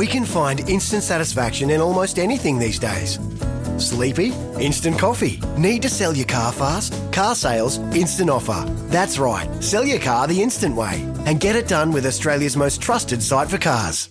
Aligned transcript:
We 0.00 0.06
can 0.06 0.24
find 0.24 0.60
instant 0.60 1.02
satisfaction 1.02 1.68
in 1.68 1.82
almost 1.82 2.18
anything 2.18 2.58
these 2.58 2.78
days. 2.78 3.18
Sleepy? 3.76 4.32
Instant 4.58 4.98
coffee. 4.98 5.42
Need 5.58 5.82
to 5.82 5.90
sell 5.90 6.16
your 6.16 6.24
car 6.24 6.52
fast? 6.52 6.94
Car 7.12 7.34
sales, 7.34 7.76
instant 7.94 8.30
offer. 8.30 8.64
That's 8.88 9.18
right, 9.18 9.46
sell 9.62 9.84
your 9.84 10.00
car 10.00 10.26
the 10.26 10.40
instant 10.40 10.74
way 10.74 11.06
and 11.26 11.38
get 11.38 11.54
it 11.54 11.68
done 11.68 11.92
with 11.92 12.06
Australia's 12.06 12.56
most 12.56 12.80
trusted 12.80 13.22
site 13.22 13.50
for 13.50 13.58
cars. 13.58 14.08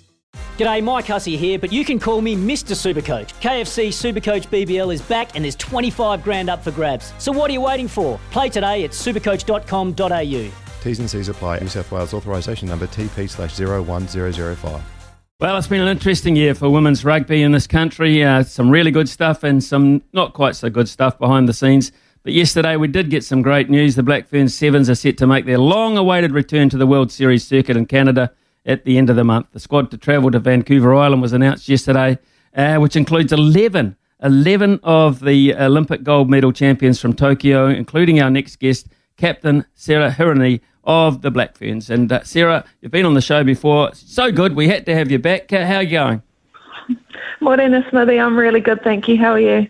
G'day, 0.60 0.84
Mike 0.84 1.08
Hussey 1.08 1.36
here, 1.36 1.58
but 1.58 1.74
you 1.74 1.84
can 1.84 1.98
call 1.98 2.22
me 2.22 2.36
Mr. 2.36 2.76
Supercoach. 2.76 3.34
KFC 3.42 3.88
Supercoach 3.88 4.46
BBL 4.50 4.94
is 4.94 5.02
back 5.02 5.36
and 5.36 5.44
there's 5.44 5.56
25 5.56 6.24
grand 6.24 6.52
up 6.52 6.64
for 6.64 6.70
grabs. 6.70 7.14
So 7.18 7.32
what 7.32 7.50
are 7.50 7.54
you 7.54 7.62
waiting 7.62 7.88
for? 7.88 8.20
Play 8.30 8.50
today 8.50 8.84
at 8.84 8.92
supercoach.com.au. 8.92 10.52
T's 10.84 11.00
and 11.00 11.10
C's 11.10 11.30
apply. 11.30 11.62
New 11.62 11.68
South 11.68 11.92
Wales 11.92 12.14
authorisation 12.14 12.68
number 12.68 12.86
TP 12.86 13.28
slash 13.28 13.58
01005. 13.58 14.99
Well, 15.42 15.58
it's 15.58 15.68
been 15.68 15.80
an 15.80 15.88
interesting 15.88 16.36
year 16.36 16.54
for 16.54 16.70
women's 16.70 17.06
rugby 17.06 17.44
in 17.44 17.54
this 17.54 17.66
country. 17.66 18.22
Uh, 18.26 18.44
some 18.44 18.70
really 18.70 18.92
good 18.92 19.08
stuff 19.08 19.42
and 19.42 19.64
some 19.64 20.02
not 20.12 20.34
quite 20.34 20.58
so 20.58 20.70
good 20.70 20.90
stuff 20.90 21.18
behind 21.18 21.48
the 21.48 21.54
scenes. 21.54 21.94
But 22.24 22.34
yesterday 22.34 22.76
we 22.76 22.90
did 22.90 23.10
get 23.10 23.24
some 23.24 23.42
great 23.42 23.70
news. 23.70 23.96
The 23.96 24.04
Black 24.04 24.28
Ferns 24.28 24.54
Sevens 24.54 24.90
are 24.90 24.96
set 24.96 25.18
to 25.20 25.26
make 25.26 25.46
their 25.46 25.58
long 25.58 25.98
awaited 25.98 26.34
return 26.34 26.68
to 26.72 26.78
the 26.78 26.86
World 26.86 27.10
Series 27.10 27.48
circuit 27.48 27.78
in 27.78 27.86
Canada 27.86 28.34
at 28.66 28.84
the 28.84 28.98
end 28.98 29.10
of 29.10 29.16
the 29.16 29.24
month. 29.24 29.48
The 29.54 29.62
squad 29.62 29.92
to 29.92 29.98
travel 29.98 30.30
to 30.30 30.40
Vancouver 30.40 30.94
Island 30.94 31.22
was 31.22 31.32
announced 31.32 31.70
yesterday, 31.70 32.20
uh, 32.54 32.76
which 32.76 32.98
includes 32.98 33.32
11, 33.32 33.96
11 34.22 34.82
of 34.84 35.22
the 35.22 35.56
Olympic 35.56 36.04
gold 36.04 36.30
medal 36.30 36.52
champions 36.52 37.00
from 37.00 37.14
Tokyo, 37.14 37.68
including 37.68 38.22
our 38.22 38.30
next 38.30 38.58
guest, 38.58 38.90
Captain 39.16 39.64
Sarah 39.74 40.12
Hirini 40.12 40.60
of 40.90 41.22
the 41.22 41.30
Black 41.30 41.56
Ferns. 41.56 41.92
And 41.92 42.12
uh, 42.12 42.24
Sarah, 42.24 42.66
you've 42.82 42.92
been 42.92 43.06
on 43.06 43.14
the 43.14 43.22
show 43.22 43.44
before. 43.44 43.92
So 43.94 44.32
good. 44.32 44.56
We 44.56 44.68
had 44.68 44.88
to 44.88 44.96
have 44.96 45.12
you 45.12 45.20
back. 45.20 45.52
How 45.52 45.76
are 45.76 45.84
you 45.84 45.92
going? 45.92 46.24
Morning, 47.40 47.84
Smithy. 47.92 48.20
I'm 48.20 48.36
really 48.36 48.60
good, 48.60 48.84
thank 48.84 49.08
you. 49.08 49.16
How 49.16 49.34
are 49.34 49.40
you? 49.40 49.68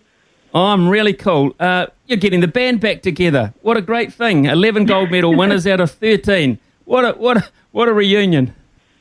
I'm 0.56 0.88
really 0.88 1.14
cool. 1.14 1.54
Uh, 1.60 1.88
you're 2.08 2.18
getting 2.18 2.40
the 2.40 2.48
band 2.48 2.80
back 2.80 3.02
together. 3.02 3.54
What 3.62 3.76
a 3.76 3.82
great 3.82 4.14
thing. 4.14 4.46
11 4.46 4.86
gold 4.86 5.12
medal 5.12 5.36
winners 5.38 5.68
out 5.68 5.82
of 5.82 5.92
13. 5.92 6.58
What 6.86 7.04
a, 7.04 7.12
what 7.20 7.36
a, 7.36 7.50
what 7.72 7.90
a 7.90 7.94
reunion. 7.94 8.56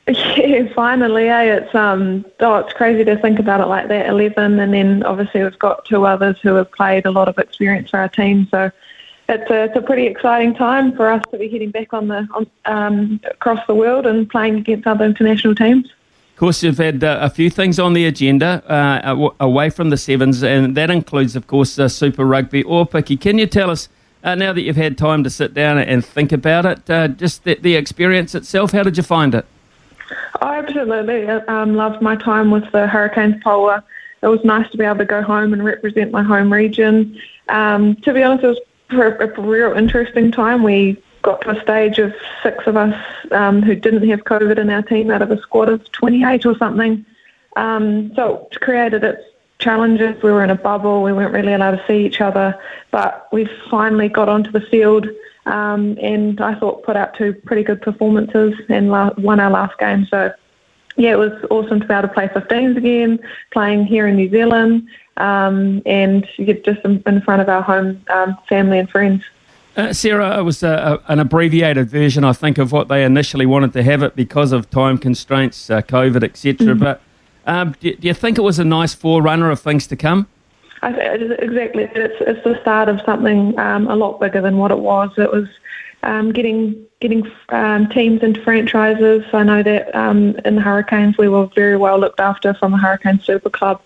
Yeah, 0.09 0.73
finally, 0.75 1.29
eh? 1.29 1.57
It's 1.57 1.75
um, 1.75 2.25
oh, 2.41 2.57
it's 2.57 2.73
crazy 2.73 3.05
to 3.05 3.17
think 3.19 3.39
about 3.39 3.61
it 3.61 3.67
like 3.67 3.89
that. 3.89 4.07
Eleven, 4.07 4.59
and 4.59 4.73
then 4.73 5.03
obviously 5.03 5.43
we've 5.43 5.59
got 5.59 5.85
two 5.85 6.07
others 6.07 6.39
who 6.43 6.55
have 6.55 6.73
played 6.73 7.05
a 7.05 7.11
lot 7.11 7.29
of 7.29 7.37
experience 7.37 7.91
for 7.91 7.99
our 7.99 8.09
team. 8.09 8.49
So 8.51 8.71
it's 9.29 9.51
a, 9.51 9.65
it's 9.65 9.77
a 9.77 9.83
pretty 9.83 10.07
exciting 10.07 10.55
time 10.55 10.97
for 10.97 11.11
us 11.11 11.23
to 11.31 11.39
be 11.39 11.49
heading 11.49 11.71
back 11.71 11.93
on 11.93 12.09
the 12.09 12.27
on, 12.33 12.47
um, 12.65 13.21
across 13.31 13.65
the 13.67 13.75
world 13.75 14.07
and 14.07 14.29
playing 14.29 14.57
against 14.57 14.87
other 14.87 15.05
international 15.05 15.55
teams. 15.55 15.87
Of 15.87 16.41
course, 16.41 16.63
you've 16.63 16.79
had 16.79 17.03
uh, 17.03 17.19
a 17.21 17.31
few 17.31 17.51
things 17.51 17.79
on 17.79 17.95
the 17.95 18.07
agenda 18.07 18.63
uh, 18.71 19.31
away 19.41 19.71
from 19.71 19.91
the 19.91 19.97
sevens, 19.97 20.43
and 20.43 20.77
that 20.77 20.89
includes, 20.89 21.35
of 21.35 21.49
course, 21.49 21.79
uh, 21.79 21.89
Super 21.89 22.25
Rugby 22.25 22.63
Aupiki. 22.63 23.21
Can 23.21 23.39
you 23.39 23.47
tell 23.47 23.71
us, 23.71 23.89
uh, 24.23 24.37
now 24.37 24.53
that 24.53 24.63
you've 24.63 24.77
had 24.77 24.97
time 24.97 25.25
to 25.25 25.31
sit 25.31 25.53
down 25.53 25.79
and 25.79 26.05
think 26.05 26.31
about 26.31 26.65
it, 26.65 26.89
uh, 26.89 27.09
just 27.09 27.43
the, 27.43 27.57
the, 27.57 27.75
experience 27.75 28.37
itself, 28.37 28.71
how 28.71 28.85
did 28.85 28.97
you 28.97 29.03
find 29.03 29.35
it? 29.35 29.47
I 30.41 30.59
absolutely 30.59 31.27
um, 31.27 31.75
loved 31.75 32.01
my 32.01 32.15
time 32.15 32.53
with 32.53 32.71
the 32.71 32.87
Hurricanes 32.87 33.43
Poua. 33.43 33.83
It 34.23 34.29
was 34.29 34.43
nice 34.45 34.71
to 34.71 34.79
be 34.79 34.85
able 34.85 34.99
to 34.99 35.05
go 35.05 35.23
home 35.23 35.53
and 35.53 35.65
represent 35.65 36.13
my 36.13 36.23
home 36.23 36.53
region. 36.53 37.21
Um, 37.49 37.97
to 37.97 38.13
be 38.13 38.23
honest, 38.23 38.45
it 38.45 38.49
was 38.49 38.61
for 38.89 39.17
a, 39.17 39.41
real 39.41 39.73
interesting 39.73 40.31
time. 40.31 40.63
We 40.63 41.03
got 41.23 41.41
to 41.43 41.51
a 41.51 41.63
stage 41.63 41.99
of 41.99 42.15
six 42.43 42.67
of 42.67 42.77
us 42.77 42.95
um, 43.33 43.63
who 43.63 43.75
didn't 43.75 44.09
have 44.09 44.25
COVID 44.25 44.59
in 44.59 44.71
our 44.71 44.83
team 44.83 45.11
out 45.11 45.23
of 45.23 45.31
a 45.31 45.41
squad 45.41 45.69
of 45.69 45.91
28 45.93 46.47
or 46.47 46.57
something. 46.57 47.05
Um, 47.57 48.15
so 48.15 48.49
it 48.51 48.61
created 48.61 49.05
its 49.05 49.23
challenges. 49.59 50.23
We 50.23 50.31
were 50.31 50.45
in 50.45 50.51
a 50.51 50.55
bubble. 50.55 51.03
We 51.03 51.13
weren't 51.13 51.33
really 51.33 51.53
allowed 51.53 51.73
to 51.73 51.85
see 51.87 52.07
each 52.07 52.21
other. 52.21 52.59
But 52.91 53.29
we 53.33 53.49
finally 53.71 54.09
got 54.09 54.29
onto 54.29 54.51
the 54.51 54.61
field 54.61 55.09
um, 55.49 55.97
and 56.01 56.41
I 56.41 56.55
thought 56.55 56.83
put 56.83 56.97
out 56.97 57.15
two 57.15 57.33
pretty 57.33 57.63
good 57.63 57.81
performances 57.81 58.55
and 58.69 58.91
la- 58.91 59.15
won 59.17 59.41
our 59.41 59.51
last 59.51 59.79
game. 59.79 60.07
So 60.11 60.33
yeah, 60.97 61.13
it 61.13 61.19
was 61.19 61.33
awesome 61.51 61.81
to 61.81 61.87
be 61.87 61.95
able 61.95 62.09
to 62.09 62.15
play 62.15 62.29
15s 62.29 62.77
again, 62.77 63.19
playing 63.53 63.87
here 63.87 64.07
in 64.07 64.17
New 64.17 64.29
Zealand 64.31 64.89
um, 65.19 65.83
and 65.85 66.27
get 66.39 66.65
just 66.65 66.85
in 66.85 67.21
front 67.23 67.43
of 67.43 67.49
our 67.49 67.63
home 67.63 68.03
um, 68.11 68.37
family 68.49 68.79
and 68.79 68.89
friends. 68.89 69.23
Uh, 69.77 69.93
Sarah, 69.93 70.39
it 70.39 70.43
was 70.43 70.65
a, 70.65 71.01
a, 71.07 71.13
an 71.13 71.21
abbreviated 71.21 71.89
version, 71.89 72.25
I 72.25 72.33
think, 72.33 72.59
of 72.59 72.73
what 72.73 72.89
they 72.89 73.05
initially 73.05 73.47
wanted 73.47 73.73
to 73.75 73.83
have 73.85 74.03
it 74.03 74.17
because 74.17 74.51
of 74.51 74.69
time 74.71 74.99
constraints, 74.99 75.71
uh, 75.71 75.83
COVID, 75.83 76.25
etc. 76.25 76.67
Mm-hmm. 76.67 76.83
But 76.83 77.01
um, 77.47 77.77
do, 77.79 77.95
do, 77.95 78.09
you 78.09 78.15
think 78.15 78.39
it 78.39 78.43
was 78.43 78.59
a 78.59 78.65
nice 78.65 78.95
forerunner 78.95 79.51
of 79.51 79.61
things 79.61 79.87
to 79.87 79.97
come? 79.97 80.27
I 80.83 80.91
exactly. 80.91 81.85
It's, 81.95 82.17
it's 82.21 82.45
the 82.45 82.61
start 82.61 82.89
of 82.89 83.01
something 83.05 83.59
um, 83.59 83.89
a 83.89 83.97
lot 83.97 84.21
bigger 84.21 84.41
than 84.41 84.59
what 84.59 84.71
it 84.71 84.79
was. 84.79 85.11
It 85.17 85.33
was 85.33 85.49
um, 86.03 86.33
getting 86.33 86.87
getting 87.01 87.31
um, 87.51 87.89
teams 87.89 88.23
into 88.23 88.43
franchises. 88.43 89.25
I 89.33 89.43
know 89.45 89.63
that 89.63 89.95
um, 89.95 90.37
in 90.45 90.57
the 90.57 90.61
Hurricanes 90.61 91.19
we 91.19 91.29
were 91.29 91.47
very 91.55 91.77
well 91.77 91.99
looked 91.99 92.21
after 92.21 92.55
from 92.55 92.73
the 92.73 92.79
Hurricane 92.79 93.21
Super 93.21 93.51
Club, 93.51 93.81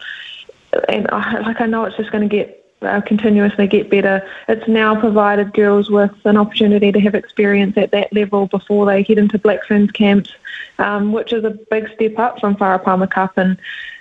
and 0.88 1.08
I, 1.10 1.40
like 1.40 1.60
I 1.60 1.66
know 1.66 1.84
it's 1.84 1.96
just 1.96 2.12
going 2.12 2.28
to 2.28 2.34
get 2.34 2.62
uh, 2.82 3.00
continuously 3.00 3.66
get 3.66 3.90
better. 3.90 4.28
It's 4.48 4.66
now 4.68 4.98
provided 4.98 5.52
girls 5.52 5.90
with 5.90 6.12
an 6.24 6.36
opportunity 6.36 6.92
to 6.92 7.00
have 7.00 7.14
experience 7.14 7.76
at 7.76 7.92
that 7.92 8.12
level 8.12 8.46
before 8.46 8.86
they 8.86 9.02
head 9.02 9.18
into 9.18 9.38
Black 9.38 9.64
Ferns 9.64 9.90
camps, 9.92 10.32
um, 10.78 11.12
which 11.12 11.32
is 11.32 11.44
a 11.44 11.50
big 11.50 11.88
step 11.94 12.18
up 12.18 12.40
from 12.40 12.56
Farah 12.56 12.82
Palmer 12.82 13.06
Cup. 13.06 13.38
And 13.38 13.56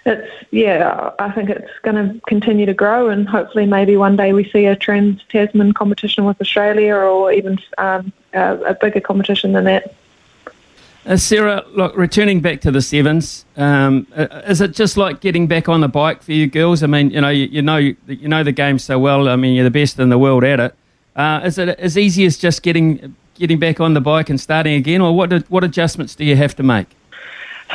it's 0.06 0.32
yeah, 0.52 1.12
I 1.20 1.32
think 1.32 1.50
it's 1.50 1.72
going 1.84 1.96
to 1.96 2.20
continue 2.22 2.66
to 2.66 2.74
grow, 2.74 3.10
and 3.10 3.28
hopefully 3.28 3.66
maybe 3.66 3.98
one 3.98 4.16
day 4.16 4.34
we 4.34 4.50
see 4.50 4.66
a 4.66 4.76
Trans 4.76 5.24
Tasman 5.30 5.74
competition 5.74 6.26
with 6.26 6.42
Australia, 6.42 6.96
or 6.96 7.32
even 7.32 7.60
um, 7.78 8.12
a, 8.34 8.58
a 8.62 8.74
bigger 8.74 9.02
competition 9.02 9.54
than 9.54 9.66
that. 9.66 9.94
Uh, 11.04 11.18
Sarah, 11.18 11.66
look, 11.72 11.98
returning 11.98 12.42
back 12.42 12.62
to 12.62 12.70
the 12.70 12.82
sevens, 12.82 13.46
um, 13.58 14.06
uh, 14.16 14.28
is 14.46 14.62
it 14.62 14.74
just 14.74 14.98
like 14.98 15.20
getting 15.20 15.48
back 15.48 15.68
on 15.68 15.82
the 15.82 15.88
bike 15.88 16.22
for 16.22 16.32
you 16.32 16.46
girls? 16.46 16.84
I 16.84 16.88
mean, 16.88 17.10
you 17.10 17.22
know, 17.22 17.30
you, 17.30 17.46
you, 17.46 17.62
know, 17.64 17.78
you 17.78 18.28
know 18.28 18.44
the 18.44 18.52
game 18.52 18.78
so 18.78 19.00
well. 19.00 19.28
I 19.28 19.36
mean, 19.36 19.56
you're 19.56 19.64
the 19.64 19.72
best 19.72 19.98
in 19.98 20.10
the 20.10 20.20
world 20.20 20.44
at 20.44 20.60
it. 20.60 20.76
Uh, 21.16 21.42
is 21.44 21.58
it 21.58 21.70
as 21.70 21.98
easy 21.98 22.26
as 22.26 22.38
just 22.38 22.62
getting 22.62 23.16
getting 23.34 23.58
back 23.58 23.80
on 23.80 23.96
the 23.96 24.02
bike 24.02 24.30
and 24.30 24.40
starting 24.40 24.76
again, 24.76 25.02
or 25.02 25.16
what 25.16 25.34
what 25.50 25.64
adjustments 25.64 26.16
do 26.16 26.24
you 26.24 26.36
have 26.36 26.56
to 26.56 26.64
make? 26.64 26.88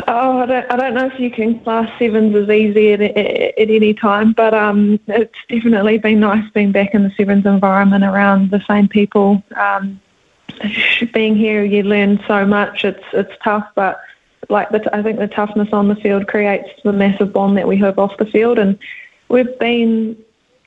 Oh, 0.07 0.39
I 0.39 0.47
don't, 0.47 0.73
I 0.73 0.77
don't 0.77 0.95
know 0.95 1.07
if 1.07 1.19
you 1.19 1.31
can 1.31 1.59
class 1.61 1.91
sevens 1.99 2.35
as 2.37 2.49
easy 2.49 2.93
at, 2.93 3.01
at, 3.01 3.17
at 3.17 3.71
any 3.71 3.95
time, 3.95 4.33
but 4.33 4.55
um, 4.55 5.01
it's 5.09 5.35
definitely 5.49 5.99
been 5.99 6.21
nice 6.21 6.49
being 6.51 6.71
back 6.71 6.95
in 6.95 7.03
the 7.03 7.11
sevens 7.17 7.47
environment 7.47 8.05
around 8.05 8.51
the 8.51 8.63
same 8.69 8.89
people. 8.89 9.43
Um, 9.57 10.01
being 11.13 11.37
here, 11.37 11.65
you 11.65 11.83
learn 11.83 12.23
so 12.27 12.47
much. 12.47 12.85
It's 12.85 13.05
it's 13.13 13.33
tough, 13.43 13.69
but 13.75 14.01
like 14.49 14.71
the, 14.71 14.95
I 14.95 15.03
think 15.03 15.19
the 15.19 15.29
toughness 15.29 15.69
on 15.73 15.89
the 15.89 15.97
field 15.97 16.29
creates 16.29 16.69
the 16.85 16.93
massive 16.93 17.33
bond 17.33 17.57
that 17.57 17.67
we 17.67 17.77
have 17.79 17.99
off 17.99 18.17
the 18.17 18.27
field, 18.27 18.59
and 18.59 18.79
we've 19.29 19.59
been 19.59 20.17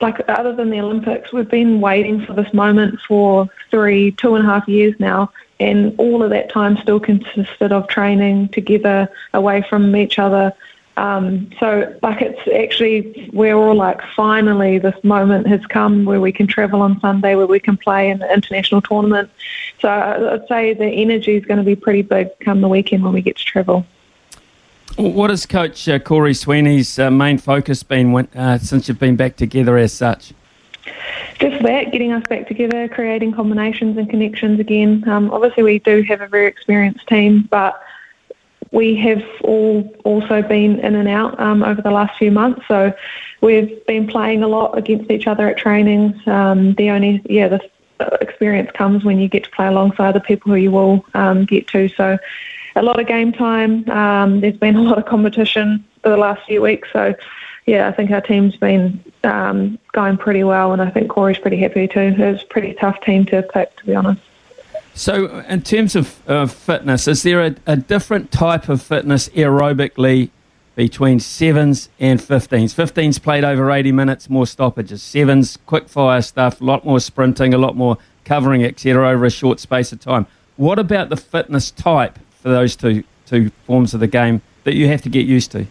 like 0.00 0.20
other 0.28 0.54
than 0.54 0.70
the 0.70 0.80
Olympics, 0.80 1.32
we've 1.32 1.50
been 1.50 1.80
waiting 1.80 2.24
for 2.24 2.32
this 2.32 2.52
moment 2.54 2.98
for 3.06 3.48
three, 3.70 4.12
two 4.12 4.34
and 4.34 4.46
a 4.46 4.48
half 4.48 4.66
years 4.66 4.94
now, 4.98 5.30
and 5.58 5.94
all 5.98 6.22
of 6.22 6.30
that 6.30 6.50
time 6.50 6.76
still 6.78 6.98
consisted 6.98 7.70
of 7.70 7.86
training 7.88 8.48
together, 8.48 9.10
away 9.34 9.62
from 9.68 9.94
each 9.94 10.18
other, 10.18 10.54
um, 11.00 11.48
so, 11.58 11.96
like, 12.02 12.20
it's 12.20 12.46
actually, 12.54 13.30
we're 13.32 13.56
all 13.56 13.74
like, 13.74 14.02
finally, 14.14 14.78
this 14.78 15.02
moment 15.02 15.46
has 15.46 15.64
come 15.64 16.04
where 16.04 16.20
we 16.20 16.30
can 16.30 16.46
travel 16.46 16.82
on 16.82 17.00
Sunday, 17.00 17.34
where 17.36 17.46
we 17.46 17.58
can 17.58 17.78
play 17.78 18.10
in 18.10 18.18
the 18.18 18.30
international 18.30 18.82
tournament. 18.82 19.30
So, 19.80 19.88
I'd 19.88 20.46
say 20.46 20.74
the 20.74 20.84
energy 20.84 21.36
is 21.36 21.44
going 21.46 21.56
to 21.56 21.64
be 21.64 21.74
pretty 21.74 22.02
big 22.02 22.28
come 22.40 22.60
the 22.60 22.68
weekend 22.68 23.02
when 23.02 23.14
we 23.14 23.22
get 23.22 23.38
to 23.38 23.44
travel. 23.46 23.86
What 24.96 25.30
has 25.30 25.46
Coach 25.46 25.88
uh, 25.88 26.00
Cory 26.00 26.34
Sweeney's 26.34 26.98
uh, 26.98 27.10
main 27.10 27.38
focus 27.38 27.82
been 27.82 28.12
when, 28.12 28.28
uh, 28.34 28.58
since 28.58 28.86
you've 28.86 28.98
been 28.98 29.16
back 29.16 29.36
together 29.36 29.78
as 29.78 29.94
such? 29.94 30.34
Just 31.38 31.62
that, 31.62 31.92
getting 31.92 32.12
us 32.12 32.26
back 32.28 32.46
together, 32.46 32.88
creating 32.88 33.32
combinations 33.32 33.96
and 33.96 34.10
connections 34.10 34.60
again. 34.60 35.08
Um, 35.08 35.30
obviously, 35.30 35.62
we 35.62 35.78
do 35.78 36.02
have 36.02 36.20
a 36.20 36.26
very 36.26 36.46
experienced 36.46 37.06
team, 37.06 37.48
but 37.50 37.82
we 38.72 38.94
have 38.96 39.22
all 39.42 39.82
also 40.04 40.42
been 40.42 40.78
in 40.80 40.94
and 40.94 41.08
out 41.08 41.38
um, 41.40 41.62
over 41.62 41.82
the 41.82 41.90
last 41.90 42.16
few 42.18 42.30
months. 42.30 42.62
So 42.68 42.92
we've 43.40 43.84
been 43.86 44.06
playing 44.06 44.42
a 44.42 44.48
lot 44.48 44.78
against 44.78 45.10
each 45.10 45.26
other 45.26 45.48
at 45.48 45.56
trainings. 45.56 46.16
Um, 46.26 46.74
the 46.74 46.90
only, 46.90 47.22
yeah, 47.24 47.48
the 47.48 47.60
experience 48.20 48.70
comes 48.72 49.04
when 49.04 49.18
you 49.18 49.28
get 49.28 49.44
to 49.44 49.50
play 49.50 49.66
alongside 49.66 50.14
the 50.14 50.20
people 50.20 50.52
who 50.52 50.56
you 50.56 50.70
will 50.70 51.04
um, 51.14 51.44
get 51.44 51.66
to. 51.68 51.88
So 51.88 52.18
a 52.76 52.82
lot 52.82 53.00
of 53.00 53.06
game 53.06 53.32
time. 53.32 53.88
Um, 53.90 54.40
there's 54.40 54.56
been 54.56 54.76
a 54.76 54.82
lot 54.82 54.98
of 54.98 55.06
competition 55.06 55.84
for 56.02 56.10
the 56.10 56.16
last 56.16 56.46
few 56.46 56.62
weeks. 56.62 56.88
So 56.92 57.14
yeah, 57.66 57.88
I 57.88 57.92
think 57.92 58.10
our 58.10 58.20
team's 58.20 58.56
been 58.56 59.02
um, 59.24 59.78
going 59.92 60.16
pretty 60.16 60.44
well, 60.44 60.72
and 60.72 60.80
I 60.80 60.90
think 60.90 61.10
Cory's 61.10 61.38
pretty 61.38 61.58
happy 61.58 61.86
too. 61.88 62.00
It 62.00 62.18
was 62.18 62.42
a 62.42 62.46
pretty 62.46 62.74
tough 62.74 63.00
team 63.02 63.26
to 63.26 63.42
pick, 63.42 63.76
to 63.76 63.86
be 63.86 63.94
honest. 63.94 64.22
So, 64.94 65.40
in 65.48 65.62
terms 65.62 65.96
of 65.96 66.28
uh, 66.28 66.46
fitness, 66.46 67.08
is 67.08 67.22
there 67.22 67.42
a, 67.44 67.54
a, 67.66 67.76
different 67.76 68.32
type 68.32 68.68
of 68.68 68.82
fitness 68.82 69.28
aerobically 69.30 70.30
between 70.74 71.20
sevens 71.20 71.88
and 71.98 72.20
15s? 72.20 72.74
15s 72.74 73.22
played 73.22 73.44
over 73.44 73.70
80 73.70 73.92
minutes, 73.92 74.28
more 74.28 74.46
stoppages. 74.46 75.02
Sevens, 75.02 75.58
quick 75.66 75.88
fire 75.88 76.20
stuff, 76.20 76.60
a 76.60 76.64
lot 76.64 76.84
more 76.84 77.00
sprinting, 77.00 77.54
a 77.54 77.58
lot 77.58 77.76
more 77.76 77.98
covering, 78.24 78.64
etc., 78.64 79.08
over 79.08 79.24
a 79.24 79.30
short 79.30 79.60
space 79.60 79.92
of 79.92 80.00
time. 80.00 80.26
What 80.56 80.78
about 80.78 81.08
the 81.08 81.16
fitness 81.16 81.70
type 81.70 82.18
for 82.42 82.48
those 82.48 82.76
two, 82.76 83.04
two 83.26 83.50
forms 83.64 83.94
of 83.94 84.00
the 84.00 84.06
game 84.06 84.42
that 84.64 84.74
you 84.74 84.88
have 84.88 85.02
to 85.02 85.08
get 85.08 85.24
used 85.24 85.52
to? 85.52 85.66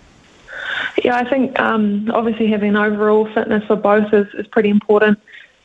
Yeah, 1.03 1.15
I 1.15 1.29
think 1.29 1.59
um, 1.59 2.09
obviously 2.13 2.47
having 2.47 2.75
overall 2.75 3.31
fitness 3.33 3.63
for 3.65 3.75
both 3.75 4.13
is, 4.13 4.27
is 4.33 4.47
pretty 4.47 4.69
important. 4.69 5.19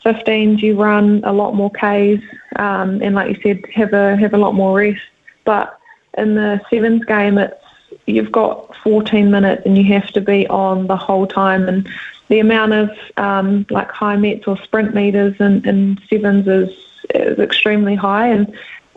15s, 0.05 0.61
you 0.61 0.77
run 0.77 1.23
a 1.25 1.33
lot 1.33 1.55
more 1.55 1.71
Ks, 1.71 2.23
um, 2.57 3.03
and 3.03 3.15
like 3.15 3.37
you 3.37 3.43
said, 3.43 3.65
have 3.73 3.93
a 3.93 4.17
have 4.17 4.35
a 4.35 4.39
lot 4.39 4.55
more 4.55 4.77
rest. 4.77 5.01
But 5.45 5.79
in 6.17 6.35
the 6.35 6.61
sevens 6.71 7.05
game, 7.05 7.39
it's 7.39 7.61
you've 8.07 8.33
got 8.33 8.75
14 8.77 9.31
minutes 9.31 9.63
and 9.65 9.79
you 9.79 9.85
have 9.93 10.11
to 10.13 10.21
be 10.21 10.47
on 10.49 10.87
the 10.87 10.97
whole 10.97 11.27
time. 11.27 11.69
And 11.69 11.89
the 12.29 12.41
amount 12.41 12.73
of 12.73 12.91
um, 13.17 13.67
like 13.71 13.91
high 13.91 14.17
mets 14.17 14.47
or 14.47 14.57
sprint 14.59 14.95
meters 14.95 15.35
in, 15.41 15.67
in 15.67 15.99
sevens 16.09 16.47
is 16.47 16.71
is 17.15 17.39
extremely 17.39 17.95
high. 17.95 18.29
And 18.29 18.55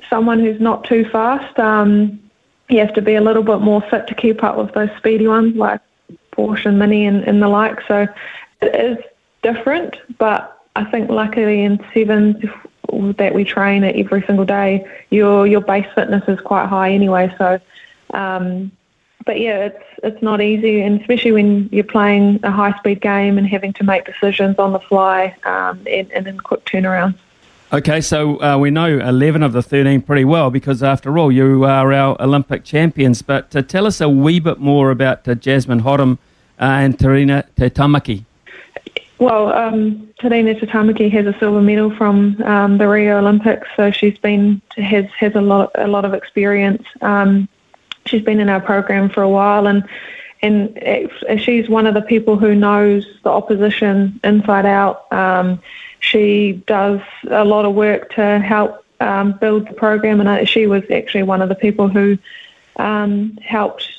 someone 0.09 0.39
who's 0.39 0.61
not 0.61 0.85
too 0.85 1.05
fast, 1.05 1.57
um, 1.59 2.19
you 2.69 2.79
have 2.79 2.93
to 2.93 3.01
be 3.01 3.15
a 3.15 3.21
little 3.21 3.43
bit 3.43 3.59
more 3.59 3.81
fit 3.81 4.07
to 4.07 4.15
keep 4.15 4.43
up 4.43 4.57
with 4.57 4.73
those 4.73 4.89
speedy 4.97 5.27
ones 5.27 5.55
like 5.55 5.81
Portia 6.31 6.69
and 6.69 6.79
Mini 6.79 7.05
and, 7.05 7.23
and 7.23 7.41
the 7.41 7.49
like. 7.49 7.79
So 7.87 8.07
it 8.61 8.75
is 8.75 8.97
different, 9.41 9.97
but 10.17 10.56
I 10.77 10.85
think 10.85 11.09
luckily 11.09 11.63
in 11.63 11.83
sevens 11.91 12.37
that 13.17 13.33
we 13.33 13.43
train 13.43 13.83
at 13.83 13.95
every 13.95 14.21
single 14.27 14.45
day, 14.45 14.87
your 15.09 15.47
your 15.47 15.61
base 15.61 15.87
fitness 15.95 16.23
is 16.27 16.39
quite 16.39 16.67
high 16.67 16.91
anyway. 16.91 17.33
So, 17.39 17.59
um, 18.13 18.71
but 19.25 19.39
yeah, 19.39 19.65
it's 19.65 19.83
it's 20.03 20.21
not 20.21 20.39
easy, 20.39 20.81
and 20.81 21.01
especially 21.01 21.31
when 21.31 21.67
you're 21.71 21.83
playing 21.83 22.39
a 22.43 22.51
high 22.51 22.77
speed 22.77 23.01
game 23.01 23.39
and 23.39 23.47
having 23.47 23.73
to 23.73 23.83
make 23.83 24.05
decisions 24.05 24.59
on 24.59 24.71
the 24.71 24.79
fly 24.79 25.35
um, 25.45 25.81
and, 25.89 26.11
and 26.11 26.27
in 26.27 26.39
quick 26.39 26.63
turnarounds. 26.65 27.17
Okay, 27.73 27.99
so 27.99 28.41
uh, 28.41 28.57
we 28.57 28.69
know 28.69 28.97
11 28.99 29.43
of 29.43 29.51
the 29.51 29.61
13 29.61 30.01
pretty 30.03 30.23
well 30.23 30.49
because, 30.49 30.81
after 30.81 31.17
all, 31.17 31.29
you 31.29 31.65
are 31.65 31.91
our 31.91 32.21
Olympic 32.21 32.63
champions. 32.63 33.21
But 33.21 33.53
uh, 33.53 33.61
tell 33.63 33.85
us 33.87 33.99
a 33.99 34.07
wee 34.07 34.39
bit 34.39 34.59
more 34.59 34.91
about 34.91 35.27
uh, 35.27 35.35
Jasmine 35.35 35.79
Hotham 35.79 36.19
uh, 36.61 36.63
and 36.63 36.97
Terina 36.97 37.43
Te. 37.55 38.26
Well, 39.19 39.51
um, 39.51 40.13
Terina 40.19 40.59
Te 40.59 40.67
Tamaki 40.67 41.11
has 41.11 41.25
a 41.25 41.37
silver 41.39 41.61
medal 41.61 41.95
from 41.95 42.41
um, 42.43 42.77
the 42.77 42.87
Rio 42.87 43.17
Olympics, 43.17 43.67
so 43.75 43.89
she's 43.89 44.17
been 44.19 44.61
has 44.75 45.05
has 45.17 45.33
a 45.33 45.41
lot 45.41 45.71
a 45.75 45.87
lot 45.87 46.05
of 46.05 46.13
experience. 46.13 46.83
Um, 47.01 47.49
she's 48.05 48.21
been 48.21 48.39
in 48.39 48.47
our 48.47 48.61
program 48.61 49.09
for 49.09 49.23
a 49.23 49.29
while, 49.29 49.65
and 49.65 49.83
and 50.43 51.09
she's 51.41 51.67
one 51.67 51.87
of 51.87 51.95
the 51.95 52.01
people 52.01 52.37
who 52.37 52.53
knows 52.53 53.07
the 53.23 53.31
opposition 53.31 54.19
inside 54.23 54.67
out. 54.67 55.11
Um, 55.11 55.61
she 55.99 56.63
does 56.67 57.01
a 57.29 57.43
lot 57.43 57.65
of 57.65 57.73
work 57.73 58.11
to 58.11 58.39
help 58.39 58.85
um, 58.99 59.33
build 59.33 59.67
the 59.67 59.73
program, 59.73 60.21
and 60.21 60.47
she 60.47 60.67
was 60.67 60.83
actually 60.91 61.23
one 61.23 61.41
of 61.41 61.49
the 61.49 61.55
people 61.55 61.87
who 61.87 62.19
um, 62.75 63.35
helped 63.37 63.89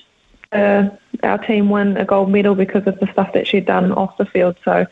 uh, 0.52 0.90
our 1.22 1.38
team 1.38 1.70
win 1.70 1.96
a 1.96 2.04
gold 2.04 2.30
medal 2.30 2.54
because 2.54 2.86
of 2.86 2.98
the 3.00 3.06
stuff 3.12 3.32
that 3.32 3.46
she'd 3.46 3.66
done 3.66 3.92
off 3.92 4.16
the 4.16 4.26
field. 4.26 4.56
So 4.64 4.86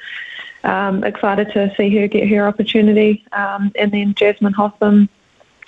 um, 0.64 1.04
excited 1.04 1.52
to 1.52 1.74
see 1.76 1.96
her 1.96 2.08
get 2.08 2.28
her 2.28 2.46
opportunity. 2.46 3.24
Um, 3.32 3.72
and 3.76 3.92
then 3.92 4.14
Jasmine 4.14 4.52
Hotham 4.52 5.08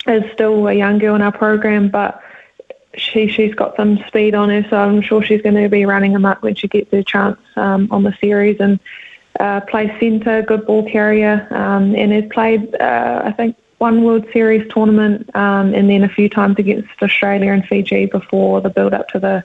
is 0.07 0.23
still 0.33 0.67
a 0.67 0.73
young 0.73 0.97
girl 0.97 1.15
in 1.15 1.21
our 1.21 1.31
program, 1.31 1.89
but 1.89 2.21
she 2.95 3.27
she's 3.27 3.53
got 3.53 3.75
some 3.75 4.03
speed 4.07 4.35
on 4.35 4.49
her, 4.49 4.65
so 4.69 4.77
I'm 4.77 5.01
sure 5.01 5.23
she's 5.23 5.41
going 5.41 5.55
to 5.55 5.69
be 5.69 5.85
running 5.85 6.23
up 6.25 6.41
when 6.41 6.55
she 6.55 6.67
gets 6.67 6.91
her 6.91 7.03
chance 7.03 7.39
um, 7.55 7.87
on 7.91 8.03
the 8.03 8.15
series 8.19 8.59
and 8.59 8.79
uh, 9.39 9.61
centre, 9.71 10.41
good 10.41 10.65
ball 10.65 10.89
carrier, 10.89 11.47
um, 11.51 11.95
and 11.95 12.11
has 12.11 12.25
played 12.31 12.75
uh, 12.81 13.21
I 13.23 13.31
think 13.31 13.55
one 13.77 14.03
World 14.03 14.25
Series 14.33 14.69
tournament 14.71 15.33
um, 15.35 15.73
and 15.73 15.89
then 15.89 16.03
a 16.03 16.09
few 16.09 16.27
times 16.29 16.57
against 16.59 16.89
Australia 17.01 17.53
and 17.53 17.65
Fiji 17.65 18.07
before 18.07 18.59
the 18.59 18.69
build 18.69 18.93
up 18.93 19.07
to 19.09 19.19
the 19.19 19.43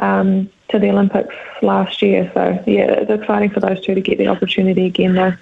um, 0.00 0.50
to 0.68 0.78
the 0.78 0.90
Olympics 0.90 1.34
last 1.62 2.02
year. 2.02 2.30
So 2.34 2.62
yeah, 2.66 2.92
it's 2.92 3.10
exciting 3.10 3.50
for 3.50 3.60
those 3.60 3.80
two 3.80 3.94
to 3.94 4.00
get 4.00 4.18
the 4.18 4.28
opportunity 4.28 4.86
again 4.86 5.14
though. 5.14 5.34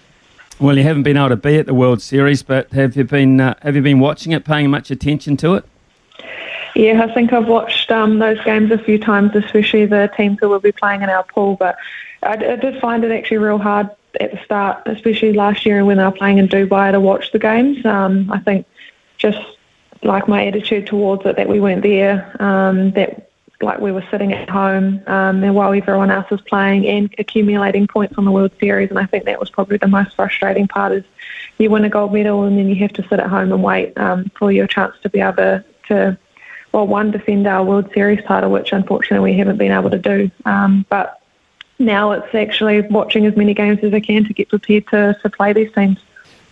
Well, 0.60 0.76
you 0.76 0.84
haven't 0.84 1.02
been 1.02 1.16
able 1.16 1.30
to 1.30 1.36
be 1.36 1.58
at 1.58 1.66
the 1.66 1.74
World 1.74 2.00
Series, 2.00 2.42
but 2.42 2.70
have 2.72 2.96
you 2.96 3.04
been 3.04 3.40
uh, 3.40 3.54
have 3.62 3.74
you 3.74 3.82
been 3.82 4.00
watching 4.00 4.32
it, 4.32 4.44
paying 4.44 4.70
much 4.70 4.90
attention 4.90 5.36
to 5.38 5.54
it? 5.54 5.64
Yeah, 6.74 7.02
I 7.02 7.12
think 7.12 7.32
I've 7.32 7.48
watched 7.48 7.90
um, 7.90 8.18
those 8.18 8.42
games 8.44 8.70
a 8.70 8.78
few 8.78 8.98
times, 8.98 9.34
especially 9.34 9.84
the 9.86 10.10
teams 10.16 10.38
who 10.40 10.48
will 10.48 10.60
be 10.60 10.72
playing 10.72 11.02
in 11.02 11.10
our 11.10 11.24
pool. 11.24 11.56
But 11.56 11.76
I, 12.22 12.32
I 12.32 12.56
did 12.56 12.80
find 12.80 13.04
it 13.04 13.10
actually 13.10 13.38
real 13.38 13.58
hard 13.58 13.90
at 14.20 14.30
the 14.30 14.38
start, 14.44 14.82
especially 14.86 15.32
last 15.32 15.66
year 15.66 15.84
when 15.84 15.98
they 15.98 16.04
were 16.04 16.12
playing 16.12 16.38
in 16.38 16.48
Dubai 16.48 16.92
to 16.92 17.00
watch 17.00 17.32
the 17.32 17.38
games. 17.38 17.84
Um, 17.84 18.30
I 18.32 18.38
think 18.38 18.66
just 19.18 19.40
like 20.02 20.28
my 20.28 20.46
attitude 20.46 20.86
towards 20.86 21.26
it, 21.26 21.36
that 21.36 21.48
we 21.48 21.60
weren't 21.60 21.82
there, 21.82 22.36
um, 22.40 22.92
that 22.92 23.31
like 23.62 23.80
we 23.80 23.92
were 23.92 24.04
sitting 24.10 24.32
at 24.32 24.48
home 24.48 25.02
um, 25.06 25.42
and 25.42 25.54
while 25.54 25.72
everyone 25.72 26.10
else 26.10 26.28
was 26.30 26.40
playing 26.42 26.86
and 26.86 27.14
accumulating 27.18 27.86
points 27.86 28.14
on 28.18 28.24
the 28.24 28.30
World 28.30 28.52
Series. 28.60 28.90
And 28.90 28.98
I 28.98 29.06
think 29.06 29.24
that 29.24 29.40
was 29.40 29.50
probably 29.50 29.76
the 29.76 29.88
most 29.88 30.14
frustrating 30.16 30.68
part 30.68 30.92
is 30.92 31.04
you 31.58 31.70
win 31.70 31.84
a 31.84 31.88
gold 31.88 32.12
medal 32.12 32.44
and 32.44 32.58
then 32.58 32.68
you 32.68 32.76
have 32.76 32.92
to 32.94 33.02
sit 33.08 33.20
at 33.20 33.26
home 33.28 33.52
and 33.52 33.62
wait 33.62 33.96
um, 33.98 34.30
for 34.38 34.50
your 34.50 34.66
chance 34.66 34.94
to 35.02 35.08
be 35.08 35.20
able 35.20 35.36
to, 35.36 35.64
to 35.88 36.18
well, 36.72 36.86
one, 36.86 37.10
defend 37.10 37.46
our 37.46 37.64
World 37.64 37.90
Series 37.92 38.24
title, 38.24 38.50
which 38.50 38.72
unfortunately 38.72 39.32
we 39.32 39.38
haven't 39.38 39.58
been 39.58 39.72
able 39.72 39.90
to 39.90 39.98
do. 39.98 40.30
Um, 40.44 40.86
but 40.88 41.20
now 41.78 42.12
it's 42.12 42.34
actually 42.34 42.80
watching 42.82 43.26
as 43.26 43.36
many 43.36 43.54
games 43.54 43.80
as 43.82 43.92
I 43.92 44.00
can 44.00 44.24
to 44.24 44.32
get 44.32 44.48
prepared 44.48 44.86
to, 44.88 45.16
to 45.22 45.30
play 45.30 45.52
these 45.52 45.72
teams. 45.72 45.98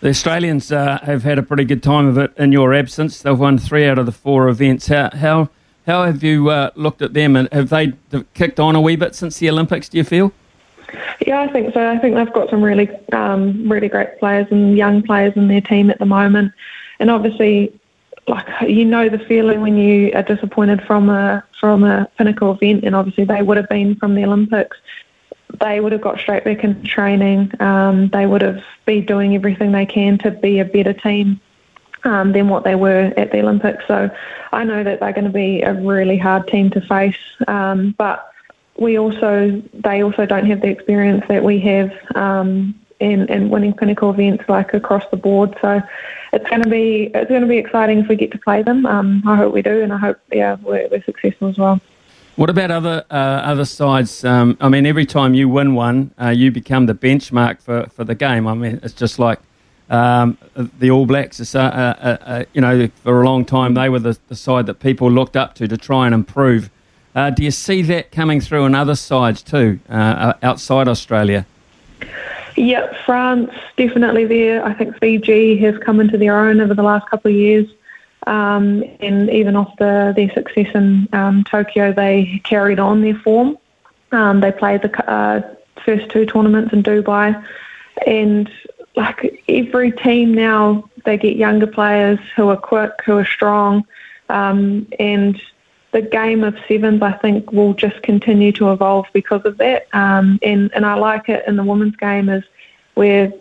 The 0.00 0.08
Australians 0.08 0.72
uh, 0.72 0.98
have 1.02 1.24
had 1.24 1.38
a 1.38 1.42
pretty 1.42 1.64
good 1.64 1.82
time 1.82 2.06
of 2.06 2.16
it 2.16 2.32
in 2.38 2.52
your 2.52 2.72
absence. 2.72 3.20
They've 3.20 3.38
won 3.38 3.58
three 3.58 3.86
out 3.86 3.98
of 3.98 4.06
the 4.06 4.12
four 4.12 4.48
events. 4.48 4.86
How 4.86 5.10
how, 5.10 5.50
how 5.90 6.04
have 6.04 6.22
you 6.22 6.50
uh, 6.50 6.70
looked 6.76 7.02
at 7.02 7.14
them, 7.14 7.36
and 7.36 7.48
have 7.52 7.68
they 7.68 7.92
kicked 8.34 8.60
on 8.60 8.76
a 8.76 8.80
wee 8.80 8.96
bit 8.96 9.14
since 9.14 9.38
the 9.38 9.50
Olympics? 9.50 9.88
Do 9.88 9.98
you 9.98 10.04
feel? 10.04 10.32
Yeah, 11.26 11.40
I 11.40 11.48
think 11.48 11.74
so. 11.74 11.88
I 11.88 11.98
think 11.98 12.14
they've 12.14 12.32
got 12.32 12.48
some 12.48 12.62
really 12.62 12.88
um, 13.12 13.70
really 13.70 13.88
great 13.88 14.18
players 14.18 14.46
and 14.50 14.76
young 14.76 15.02
players 15.02 15.34
in 15.36 15.48
their 15.48 15.60
team 15.60 15.90
at 15.90 15.98
the 15.98 16.06
moment, 16.06 16.52
and 17.00 17.10
obviously, 17.10 17.78
like 18.28 18.46
you 18.68 18.84
know 18.84 19.08
the 19.08 19.18
feeling 19.18 19.60
when 19.60 19.76
you 19.76 20.12
are 20.14 20.22
disappointed 20.22 20.82
from 20.82 21.10
a 21.10 21.44
from 21.58 21.84
a 21.84 22.08
pinnacle 22.16 22.52
event, 22.52 22.84
and 22.84 22.94
obviously 22.94 23.24
they 23.24 23.42
would 23.42 23.56
have 23.56 23.68
been 23.68 23.96
from 23.96 24.14
the 24.14 24.24
Olympics 24.24 24.76
they 25.58 25.80
would 25.80 25.90
have 25.90 26.00
got 26.00 26.18
straight 26.18 26.44
back 26.44 26.62
into 26.62 26.86
training. 26.86 27.50
Um, 27.60 28.08
they 28.10 28.24
would 28.24 28.40
have 28.40 28.62
been 28.86 29.04
doing 29.04 29.34
everything 29.34 29.72
they 29.72 29.84
can 29.84 30.16
to 30.18 30.30
be 30.30 30.60
a 30.60 30.64
better 30.64 30.92
team 30.92 31.40
um, 32.04 32.32
than 32.32 32.48
what 32.48 32.64
they 32.64 32.74
were 32.74 33.12
at 33.16 33.32
the 33.32 33.40
Olympics. 33.40 33.84
So 33.86 34.10
I 34.52 34.64
know 34.64 34.82
that 34.84 35.00
they're 35.00 35.12
going 35.12 35.24
to 35.24 35.30
be 35.30 35.62
a 35.62 35.74
really 35.74 36.18
hard 36.18 36.46
team 36.48 36.70
to 36.70 36.80
face. 36.80 37.16
Um, 37.48 37.94
but 37.98 38.32
we 38.78 38.98
also, 38.98 39.62
they 39.74 40.02
also 40.02 40.26
don't 40.26 40.46
have 40.46 40.60
the 40.60 40.68
experience 40.68 41.24
that 41.28 41.44
we 41.44 41.60
have 41.60 41.92
um, 42.14 42.74
in, 42.98 43.28
in 43.28 43.50
winning 43.50 43.74
pinnacle 43.74 44.10
events 44.10 44.44
like 44.48 44.72
across 44.74 45.04
the 45.10 45.16
board. 45.16 45.56
So 45.60 45.82
it's 46.32 46.48
going 46.48 46.62
to 46.62 46.68
be 46.68 47.10
it's 47.14 47.28
going 47.28 47.42
to 47.42 47.48
be 47.48 47.58
exciting 47.58 47.98
if 47.98 48.08
we 48.08 48.16
get 48.16 48.30
to 48.32 48.38
play 48.38 48.62
them. 48.62 48.86
Um, 48.86 49.22
I 49.26 49.36
hope 49.36 49.52
we 49.52 49.62
do, 49.62 49.82
and 49.82 49.92
I 49.92 49.98
hope 49.98 50.18
yeah 50.32 50.56
we're, 50.62 50.88
we're 50.88 51.02
successful 51.02 51.48
as 51.48 51.58
well. 51.58 51.80
What 52.36 52.48
about 52.48 52.70
other 52.70 53.04
uh, 53.10 53.14
other 53.14 53.64
sides? 53.64 54.24
Um, 54.24 54.56
I 54.60 54.68
mean, 54.68 54.86
every 54.86 55.06
time 55.06 55.34
you 55.34 55.48
win 55.48 55.74
one, 55.74 56.14
uh, 56.20 56.28
you 56.28 56.50
become 56.50 56.86
the 56.86 56.94
benchmark 56.94 57.60
for, 57.60 57.86
for 57.86 58.04
the 58.04 58.14
game. 58.14 58.46
I 58.46 58.54
mean, 58.54 58.80
it's 58.82 58.94
just 58.94 59.18
like 59.18 59.40
um, 59.90 60.38
the 60.54 60.90
All 60.90 61.04
Blacks. 61.04 61.54
Uh, 61.54 61.58
uh, 61.58 62.16
uh, 62.24 62.44
you 62.54 62.60
know, 62.60 62.88
for 63.02 63.22
a 63.22 63.24
long 63.24 63.44
time, 63.44 63.74
they 63.74 63.88
were 63.88 63.98
the, 63.98 64.16
the, 64.28 64.36
side 64.36 64.66
that 64.66 64.80
people 64.80 65.10
looked 65.10 65.36
up 65.36 65.54
to 65.56 65.68
to 65.68 65.76
try 65.76 66.06
and 66.06 66.14
improve. 66.14 66.70
Uh, 67.14 67.30
do 67.30 67.42
you 67.42 67.50
see 67.50 67.82
that 67.82 68.12
coming 68.12 68.40
through 68.40 68.64
in 68.66 68.74
other 68.74 68.94
sides 68.94 69.42
too, 69.42 69.80
outside 69.90 70.86
Australia? 70.86 71.44
Yeah, 72.56 72.92
France 73.04 73.50
definitely 73.76 74.26
there. 74.26 74.64
I 74.64 74.72
think 74.74 74.96
Fiji 74.98 75.56
has 75.58 75.76
come 75.78 75.98
into 75.98 76.16
their 76.16 76.38
own 76.38 76.60
over 76.60 76.72
the 76.72 76.82
last 76.82 77.08
couple 77.10 77.30
of 77.30 77.36
years. 77.36 77.66
Um, 78.26 78.84
and 79.00 79.30
even 79.30 79.56
after 79.56 80.12
their 80.12 80.30
success 80.32 80.68
in 80.74 81.08
um, 81.12 81.42
Tokyo, 81.44 81.92
they 81.92 82.40
carried 82.44 82.78
on 82.78 83.02
their 83.02 83.14
form. 83.14 83.58
Um, 84.12 84.40
they 84.40 84.52
played 84.52 84.82
the 84.82 85.10
uh, 85.10 85.42
first 85.84 86.10
two 86.10 86.26
tournaments 86.26 86.72
in 86.72 86.82
Dubai, 86.82 87.42
and 88.06 88.50
like 89.00 89.42
every 89.48 89.92
team 89.92 90.34
now, 90.34 90.88
they 91.04 91.16
get 91.16 91.36
younger 91.36 91.66
players 91.66 92.18
who 92.36 92.48
are 92.48 92.56
quick, 92.56 92.92
who 93.04 93.16
are 93.16 93.24
strong, 93.24 93.86
um, 94.28 94.86
and 94.98 95.40
the 95.92 96.02
game 96.02 96.44
of 96.44 96.54
sevens, 96.68 97.02
I 97.02 97.12
think, 97.12 97.50
will 97.50 97.74
just 97.74 98.02
continue 98.02 98.52
to 98.52 98.70
evolve 98.72 99.06
because 99.12 99.44
of 99.44 99.58
that. 99.58 99.88
Um, 99.92 100.38
and 100.42 100.70
and 100.74 100.84
I 100.86 100.94
like 100.94 101.28
it 101.28 101.44
in 101.48 101.56
the 101.56 101.64
women's 101.64 101.96
game 101.96 102.28
is 102.28 102.44
where 102.94 103.32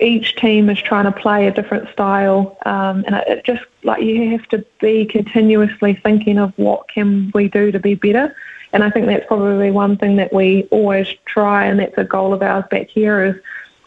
each 0.00 0.34
team 0.36 0.68
is 0.68 0.80
trying 0.82 1.04
to 1.04 1.12
play 1.12 1.46
a 1.46 1.52
different 1.52 1.88
style, 1.90 2.58
um, 2.66 3.04
and 3.06 3.14
it 3.14 3.44
just 3.44 3.62
like 3.84 4.02
you 4.02 4.30
have 4.32 4.46
to 4.48 4.64
be 4.80 5.06
continuously 5.06 5.94
thinking 5.94 6.38
of 6.38 6.52
what 6.56 6.88
can 6.88 7.30
we 7.34 7.48
do 7.48 7.70
to 7.70 7.78
be 7.78 7.94
better. 7.94 8.34
And 8.72 8.82
I 8.82 8.90
think 8.90 9.06
that's 9.06 9.26
probably 9.26 9.70
one 9.70 9.96
thing 9.98 10.16
that 10.16 10.32
we 10.32 10.66
always 10.70 11.06
try, 11.26 11.66
and 11.66 11.78
that's 11.78 11.96
a 11.98 12.04
goal 12.04 12.32
of 12.32 12.42
ours 12.42 12.64
back 12.70 12.88
here 12.88 13.24
is 13.24 13.36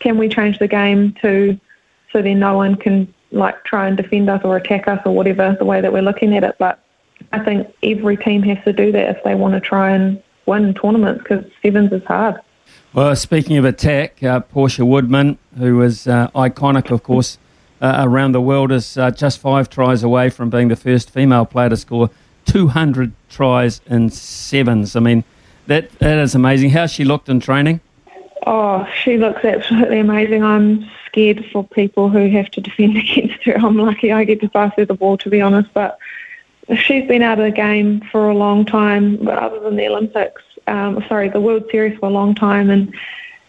can 0.05 0.19
we 0.19 0.29
change 0.29 0.59
the 0.59 0.67
game 0.67 1.15
to 1.19 1.59
so 2.13 2.21
then 2.21 2.37
no 2.37 2.55
one 2.55 2.75
can 2.75 3.11
like 3.31 3.63
try 3.63 3.87
and 3.87 3.97
defend 3.97 4.29
us 4.29 4.39
or 4.43 4.55
attack 4.55 4.87
us 4.87 5.01
or 5.03 5.15
whatever 5.15 5.55
the 5.57 5.65
way 5.65 5.81
that 5.81 5.91
we're 5.91 6.03
looking 6.03 6.37
at 6.37 6.43
it. 6.43 6.55
But 6.59 6.79
I 7.33 7.43
think 7.43 7.67
every 7.81 8.15
team 8.15 8.43
has 8.43 8.63
to 8.65 8.71
do 8.71 8.91
that 8.91 9.17
if 9.17 9.23
they 9.23 9.33
want 9.33 9.55
to 9.55 9.59
try 9.59 9.89
and 9.89 10.21
win 10.45 10.75
tournaments 10.75 11.23
because 11.23 11.43
sevens 11.63 11.91
is 11.91 12.03
hard. 12.03 12.39
Well, 12.93 13.15
speaking 13.15 13.57
of 13.57 13.65
attack, 13.65 14.21
uh, 14.21 14.41
Portia 14.41 14.85
Woodman, 14.85 15.39
who 15.57 15.81
is 15.81 16.07
uh, 16.07 16.29
iconic, 16.35 16.91
of 16.91 17.01
course, 17.01 17.39
uh, 17.81 18.03
around 18.07 18.33
the 18.33 18.41
world, 18.41 18.71
is 18.71 18.97
uh, 18.97 19.09
just 19.09 19.39
five 19.39 19.71
tries 19.71 20.03
away 20.03 20.29
from 20.29 20.51
being 20.51 20.67
the 20.67 20.75
first 20.75 21.09
female 21.09 21.47
player 21.47 21.69
to 21.69 21.77
score 21.77 22.11
200 22.45 23.11
tries 23.27 23.81
in 23.87 24.11
sevens. 24.11 24.95
I 24.95 24.99
mean, 24.99 25.23
that 25.65 25.97
that 25.97 26.19
is 26.19 26.35
amazing. 26.35 26.69
How 26.69 26.85
she 26.85 27.03
looked 27.03 27.27
in 27.27 27.39
training? 27.39 27.81
Oh, 28.45 28.87
she 29.03 29.17
looks 29.17 29.43
absolutely 29.43 29.99
amazing. 29.99 30.43
I'm 30.43 30.87
scared 31.07 31.45
for 31.51 31.63
people 31.63 32.09
who 32.09 32.29
have 32.29 32.49
to 32.51 32.61
defend 32.61 32.97
against 32.97 33.43
her. 33.45 33.55
I'm 33.57 33.77
lucky 33.77 34.11
I 34.11 34.23
get 34.23 34.39
to 34.41 34.49
pass 34.49 34.73
her 34.77 34.85
the 34.85 34.93
ball, 34.93 35.17
to 35.17 35.29
be 35.29 35.41
honest. 35.41 35.73
But 35.73 35.97
she's 36.77 37.07
been 37.07 37.23
out 37.23 37.39
of 37.39 37.45
the 37.45 37.51
game 37.51 38.01
for 38.11 38.29
a 38.29 38.35
long 38.35 38.65
time, 38.65 39.17
but 39.17 39.37
other 39.37 39.59
than 39.59 39.75
the 39.75 39.87
Olympics, 39.87 40.43
um, 40.67 41.03
sorry, 41.07 41.29
the 41.29 41.41
World 41.41 41.65
Series 41.71 41.97
for 41.97 42.07
a 42.07 42.11
long 42.11 42.35
time. 42.35 42.69
And 42.69 42.93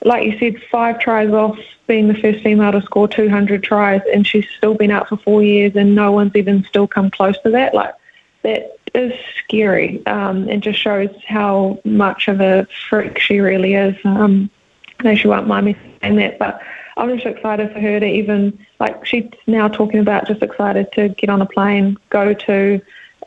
like 0.02 0.24
you 0.24 0.38
said, 0.38 0.62
five 0.70 0.98
tries 0.98 1.30
off 1.30 1.58
being 1.86 2.08
the 2.08 2.14
first 2.14 2.42
female 2.42 2.72
to 2.72 2.82
score 2.82 3.06
200 3.06 3.62
tries, 3.62 4.00
and 4.12 4.26
she's 4.26 4.48
still 4.56 4.74
been 4.74 4.90
out 4.90 5.08
for 5.08 5.18
four 5.18 5.42
years, 5.42 5.76
and 5.76 5.94
no 5.94 6.12
one's 6.12 6.34
even 6.34 6.64
still 6.64 6.86
come 6.86 7.10
close 7.10 7.38
to 7.42 7.50
that. 7.50 7.74
Like 7.74 7.94
that 8.42 8.78
is 8.94 9.12
scary, 9.44 10.04
um, 10.06 10.48
and 10.48 10.62
just 10.62 10.78
shows 10.78 11.10
how 11.26 11.80
much 11.84 12.28
of 12.28 12.40
a 12.40 12.66
freak 12.88 13.18
she 13.18 13.40
really 13.40 13.74
is. 13.74 13.96
Um, 14.04 14.50
I 15.00 15.02
know 15.02 15.14
she 15.14 15.28
won't 15.28 15.46
mind 15.46 15.66
me 15.66 15.76
saying 16.00 16.16
that, 16.16 16.38
but 16.38 16.60
I'm 16.96 17.14
just 17.14 17.26
excited 17.26 17.72
for 17.72 17.80
her 17.80 18.00
to 18.00 18.06
even 18.06 18.58
like 18.80 19.04
she's 19.04 19.28
now 19.46 19.68
talking 19.68 20.00
about 20.00 20.26
just 20.26 20.42
excited 20.42 20.90
to 20.92 21.10
get 21.10 21.28
on 21.28 21.42
a 21.42 21.46
plane, 21.46 21.98
go 22.10 22.32
to 22.32 22.80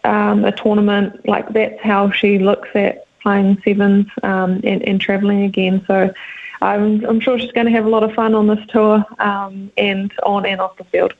um, 0.04 0.46
a 0.46 0.52
tournament. 0.52 1.28
Like 1.28 1.54
that's 1.54 1.80
how 1.82 2.12
she 2.12 2.40
looks 2.40 2.70
at 2.74 3.06
playing 3.22 3.62
sevens 3.64 4.08
um, 4.24 4.62
and, 4.64 4.82
and 4.84 5.00
travelling 5.00 5.44
again. 5.44 5.84
So 5.86 6.12
I'm, 6.62 7.06
I'm 7.06 7.20
sure 7.20 7.38
she's 7.38 7.52
going 7.52 7.68
to 7.68 7.72
have 7.72 7.86
a 7.86 7.90
lot 7.90 8.04
of 8.04 8.14
fun 8.14 8.34
on 8.34 8.48
this 8.48 8.66
tour 8.70 9.06
um, 9.20 9.72
and 9.78 10.12
on 10.24 10.46
and 10.46 10.60
off 10.60 10.78
the 10.78 10.84
field. 10.86 11.14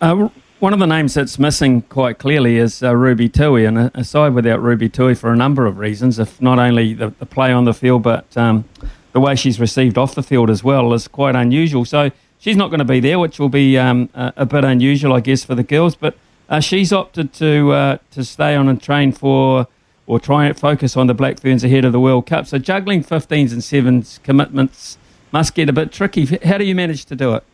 Uh, 0.00 0.28
one 0.60 0.72
of 0.72 0.78
the 0.78 0.86
names 0.86 1.14
that's 1.14 1.38
missing 1.38 1.82
quite 1.82 2.18
clearly 2.18 2.56
is 2.56 2.82
uh, 2.82 2.94
Ruby 2.94 3.28
Tui, 3.28 3.64
and 3.64 3.90
aside 3.94 4.34
without 4.34 4.60
Ruby 4.60 4.88
Tui 4.88 5.14
for 5.14 5.32
a 5.32 5.36
number 5.36 5.66
of 5.66 5.78
reasons, 5.78 6.18
if 6.18 6.40
not 6.40 6.58
only 6.58 6.94
the, 6.94 7.10
the 7.18 7.26
play 7.26 7.52
on 7.52 7.64
the 7.64 7.74
field, 7.74 8.02
but 8.02 8.36
um, 8.36 8.64
the 9.12 9.20
way 9.20 9.34
she's 9.34 9.58
received 9.58 9.98
off 9.98 10.14
the 10.14 10.22
field 10.22 10.50
as 10.50 10.62
well 10.62 10.92
is 10.92 11.08
quite 11.08 11.34
unusual. 11.34 11.84
So 11.84 12.10
she's 12.38 12.56
not 12.56 12.68
going 12.68 12.78
to 12.78 12.84
be 12.84 13.00
there, 13.00 13.18
which 13.18 13.38
will 13.38 13.48
be 13.48 13.78
um, 13.78 14.08
a, 14.14 14.32
a, 14.38 14.46
bit 14.46 14.64
unusual, 14.64 15.12
I 15.12 15.20
guess, 15.20 15.44
for 15.44 15.54
the 15.54 15.62
girls. 15.62 15.94
But 15.94 16.16
uh, 16.48 16.60
she's 16.60 16.92
opted 16.92 17.32
to 17.34 17.72
uh, 17.72 17.98
to 18.12 18.24
stay 18.24 18.54
on 18.54 18.68
and 18.68 18.82
train 18.82 19.12
for 19.12 19.66
or 20.06 20.18
try 20.18 20.46
and 20.46 20.58
focus 20.58 20.96
on 20.96 21.06
the 21.06 21.14
Black 21.14 21.40
Ferns 21.40 21.62
ahead 21.62 21.84
of 21.84 21.92
the 21.92 22.00
World 22.00 22.26
Cup. 22.26 22.44
So 22.46 22.58
juggling 22.58 23.04
15s 23.04 23.52
and 23.52 23.62
7s 23.62 24.20
commitments 24.24 24.98
must 25.30 25.54
get 25.54 25.68
a 25.68 25.72
bit 25.72 25.92
tricky. 25.92 26.26
How 26.42 26.58
do 26.58 26.64
you 26.64 26.74
manage 26.74 27.04
to 27.04 27.14
do 27.14 27.34
it? 27.34 27.44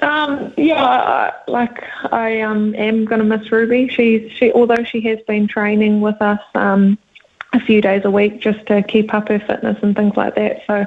Um, 0.00 0.54
yeah, 0.56 0.82
I, 0.82 1.32
like 1.48 1.84
I 2.10 2.40
um, 2.40 2.74
am 2.76 3.04
going 3.04 3.18
to 3.18 3.24
miss 3.26 3.52
Ruby. 3.52 3.88
She's 3.88 4.32
she, 4.32 4.52
although 4.52 4.84
she 4.84 5.02
has 5.02 5.20
been 5.26 5.46
training 5.46 6.00
with 6.00 6.20
us 6.22 6.40
um, 6.54 6.96
a 7.52 7.60
few 7.60 7.80
days 7.80 8.04
a 8.04 8.10
week 8.10 8.40
just 8.40 8.64
to 8.66 8.82
keep 8.82 9.12
up 9.12 9.28
her 9.28 9.40
fitness 9.40 9.78
and 9.82 9.94
things 9.94 10.16
like 10.16 10.34
that. 10.36 10.62
So 10.66 10.86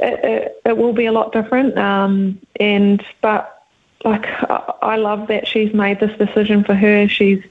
it, 0.00 0.24
it, 0.24 0.62
it 0.64 0.76
will 0.76 0.92
be 0.92 1.06
a 1.06 1.12
lot 1.12 1.32
different. 1.32 1.76
Um, 1.78 2.40
and 2.58 3.04
but 3.20 3.66
like 4.04 4.26
I, 4.26 4.72
I 4.82 4.96
love 4.96 5.28
that 5.28 5.46
she's 5.46 5.72
made 5.72 6.00
this 6.00 6.16
decision 6.18 6.64
for 6.64 6.74
her. 6.74 7.08
She's 7.08 7.42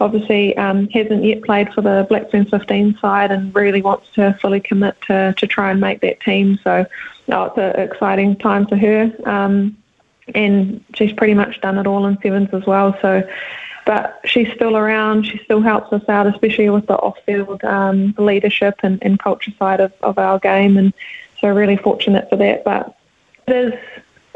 obviously 0.00 0.56
um, 0.56 0.88
hasn't 0.88 1.24
yet 1.24 1.42
played 1.42 1.72
for 1.72 1.80
the 1.80 2.06
Black 2.08 2.30
Ferns 2.30 2.50
15 2.50 2.98
side 2.98 3.30
and 3.30 3.54
really 3.54 3.80
wants 3.80 4.08
to 4.14 4.36
fully 4.40 4.60
commit 4.60 5.00
to, 5.02 5.34
to 5.38 5.46
try 5.46 5.70
and 5.70 5.80
make 5.80 6.00
that 6.00 6.20
team. 6.20 6.58
So 6.64 6.86
oh, 7.30 7.44
it's 7.44 7.58
an 7.58 7.80
exciting 7.80 8.36
time 8.36 8.66
for 8.66 8.76
her. 8.76 9.12
Um, 9.24 9.76
and 10.34 10.82
she's 10.94 11.12
pretty 11.12 11.34
much 11.34 11.60
done 11.60 11.78
it 11.78 11.86
all 11.86 12.06
in 12.06 12.18
sevens 12.22 12.48
as 12.52 12.64
well. 12.66 12.96
So, 13.02 13.28
but 13.86 14.20
she's 14.24 14.50
still 14.54 14.76
around. 14.76 15.24
She 15.26 15.38
still 15.44 15.60
helps 15.60 15.92
us 15.92 16.08
out, 16.08 16.26
especially 16.26 16.68
with 16.70 16.86
the 16.86 16.96
off-field 16.96 17.62
um, 17.64 18.14
leadership 18.18 18.80
and, 18.82 18.98
and 19.02 19.18
culture 19.18 19.52
side 19.58 19.80
of, 19.80 19.92
of 20.02 20.18
our 20.18 20.38
game. 20.38 20.76
And 20.76 20.92
so, 21.40 21.48
really 21.48 21.76
fortunate 21.76 22.28
for 22.30 22.36
that. 22.36 22.64
But 22.64 22.96
it 23.46 23.56
is 23.56 23.74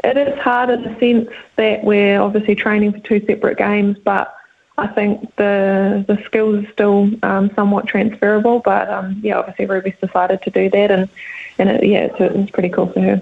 it 0.03 0.17
is 0.17 0.39
hard 0.39 0.69
in 0.69 0.83
the 0.83 0.99
sense 0.99 1.29
that 1.57 1.83
we're 1.83 2.21
obviously 2.21 2.55
training 2.55 2.93
for 2.93 2.99
two 2.99 3.25
separate 3.25 3.57
games, 3.57 3.97
but 4.03 4.35
I 4.77 4.87
think 4.87 5.35
the 5.35 6.05
the 6.07 6.21
skills 6.25 6.63
are 6.63 6.71
still 6.71 7.09
um, 7.23 7.51
somewhat 7.55 7.87
transferable, 7.87 8.59
but 8.59 8.89
um, 8.89 9.19
yeah, 9.21 9.37
obviously 9.37 9.65
Ruby's 9.65 9.95
decided 10.01 10.41
to 10.43 10.49
do 10.49 10.69
that, 10.69 10.91
and 10.91 11.09
and 11.57 11.69
it, 11.69 11.85
yeah, 11.85 12.05
it's, 12.05 12.15
it's 12.19 12.51
pretty 12.51 12.69
cool 12.69 12.87
for 12.87 13.01
her. 13.01 13.21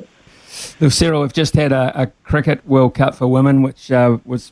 Well, 0.79 0.89
Sarah, 0.89 1.19
we've 1.19 1.33
just 1.33 1.55
had 1.55 1.71
a, 1.71 2.01
a 2.01 2.07
cricket 2.23 2.65
World 2.67 2.93
Cup 2.93 3.15
for 3.15 3.27
women, 3.27 3.63
which 3.63 3.91
uh, 3.91 4.17
was 4.23 4.51